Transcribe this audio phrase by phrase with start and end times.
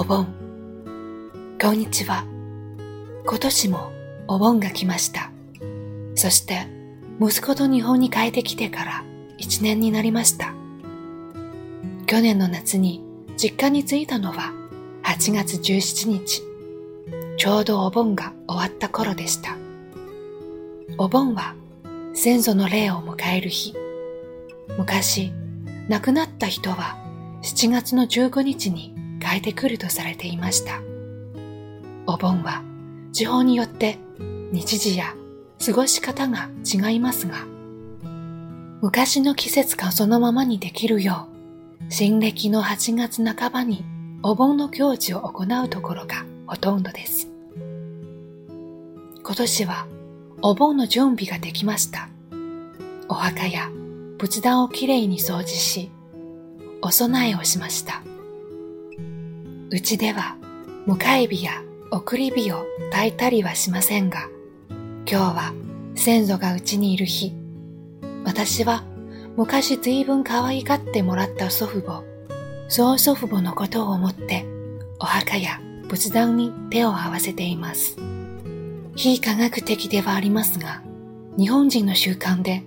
[0.00, 0.28] お盆。
[1.60, 2.24] こんにちは。
[3.26, 3.90] 今年も
[4.28, 5.32] お盆が来ました。
[6.14, 6.68] そして
[7.20, 9.04] 息子と日本に帰ってきてから
[9.38, 10.54] 一年になりました。
[12.06, 13.02] 去年の夏に
[13.36, 14.52] 実家に着いたのは
[15.02, 16.44] 8月17日。
[17.36, 19.56] ちょうどお盆が終わった頃でした。
[20.96, 21.56] お盆は
[22.14, 23.74] 先祖の霊を迎える日。
[24.78, 25.32] 昔、
[25.88, 26.96] 亡くなった人は
[27.42, 28.94] 7月の15日に
[29.36, 30.80] えてくるとされていました。
[32.06, 32.62] お盆は
[33.12, 33.98] 地方によって
[34.52, 35.14] 日時や
[35.64, 37.46] 過ごし方が違いますが、
[38.80, 41.28] 昔の季節がそのままにできるよ
[41.80, 43.84] う、新暦の8月半ばに
[44.22, 47.28] お盆の行事を行うところがほとんどです。
[49.22, 49.86] 今年は
[50.40, 52.08] お盆の準備ができました。
[53.08, 53.68] お墓や
[54.18, 55.90] 仏壇をきれいに掃除し、
[56.80, 58.02] お供えをしました。
[59.70, 60.38] うちでは
[60.86, 64.30] 迎え火や送り火を焚いたりはしませんが、
[64.70, 65.52] 今日は
[65.94, 67.34] 先祖がうちにいる日、
[68.24, 68.82] 私は
[69.36, 72.02] 昔随分可愛がってもらった祖父母、
[72.68, 74.46] そう祖父母のことを思って
[75.00, 77.98] お墓や仏壇に手を合わせています。
[78.96, 80.82] 非科学的ではありますが、
[81.36, 82.62] 日本人の習慣で、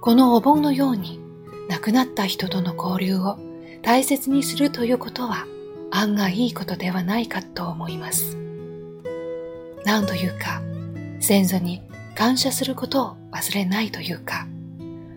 [0.00, 1.20] このお盆のように
[1.68, 3.38] 亡くなった人との交流を
[3.82, 5.46] 大切にするということは
[5.90, 8.36] 案外いいことではないかと思います。
[9.84, 10.62] 何というか、
[11.20, 11.82] 先祖に
[12.14, 14.46] 感謝することを忘れないというか、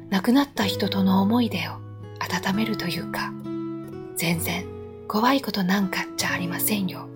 [0.10, 1.74] 亡くなった人との思い出を
[2.20, 3.32] 温めるというか、
[4.16, 4.66] 全然
[5.08, 7.11] 怖いことなんかじゃありませんよ。